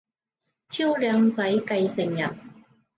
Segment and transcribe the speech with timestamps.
[0.67, 2.35] 超靚仔繼承人